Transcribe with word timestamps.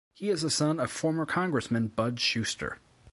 He 0.15 0.29
is 0.31 0.43
a 0.43 0.49
son 0.49 0.79
of 0.79 0.89
former 0.89 1.27
Congressman 1.27 1.89
Bud 1.89 2.19
Shuster. 2.19 2.79